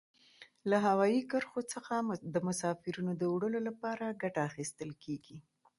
[0.69, 1.93] له هوایي کرښو څخه
[2.33, 5.37] د مسافرینو د وړلو لپاره ګټه اخیستل کیږي.